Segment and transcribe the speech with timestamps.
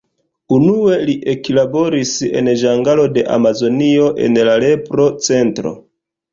[0.55, 5.79] Unue li eklaboris en ĝangalo de Amazonio en la lepro-centro.